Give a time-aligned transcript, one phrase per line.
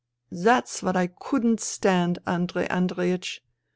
[0.31, 3.41] That's what I couldn't stand, Andrei Andreiech.